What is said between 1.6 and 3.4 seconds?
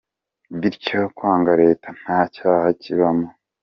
Leta nta cyaha kibamo.